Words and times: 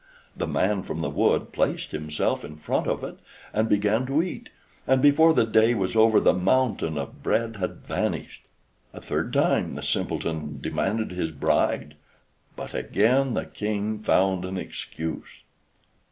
The 0.35 0.47
man 0.47 0.81
from 0.81 1.01
the 1.01 1.11
wood 1.11 1.51
placed 1.51 1.91
himself 1.91 2.43
in 2.43 2.55
front 2.57 2.87
of 2.87 3.03
it 3.03 3.19
and 3.53 3.69
began 3.69 4.07
to 4.07 4.23
eat, 4.23 4.49
and 4.87 4.99
before 4.99 5.31
the 5.35 5.45
day 5.45 5.75
was 5.75 5.95
over 5.95 6.19
the 6.19 6.33
mountain 6.33 6.97
of 6.97 7.21
bread 7.21 7.57
had 7.57 7.85
vanished. 7.85 8.41
A 8.95 8.99
third 9.01 9.31
time 9.31 9.75
the 9.75 9.83
Simpleton 9.83 10.59
demanded 10.59 11.11
his 11.11 11.29
bride, 11.29 11.93
but 12.55 12.73
again 12.73 13.35
the 13.35 13.45
King 13.45 13.99
found 13.99 14.43
an 14.43 14.57
excuse. 14.57 15.43